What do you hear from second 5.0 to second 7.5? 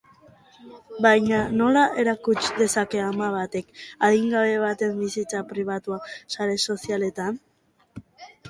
bizitza pribatua sare sozialetan?